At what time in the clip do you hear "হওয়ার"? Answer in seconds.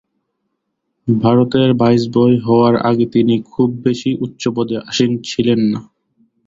2.39-2.75